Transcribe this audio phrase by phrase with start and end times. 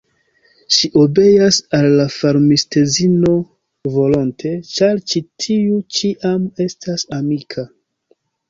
[0.75, 3.33] Ŝi obeas al la farmistedzino
[3.99, 7.69] volonte, ĉar ĉi tiu ĉiam estas amika.